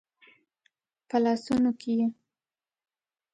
په 1.09 1.17
لاسونو 1.23 1.71
کې 1.79 1.91
یې 1.99 2.07